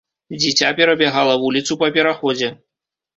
[0.43, 2.49] Дзіця перабягала вуліцу па пераходзе.